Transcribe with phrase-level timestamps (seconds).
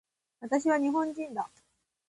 [0.39, 1.47] 私は日本人だ